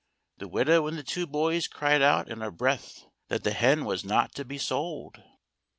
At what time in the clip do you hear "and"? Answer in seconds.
0.87-0.97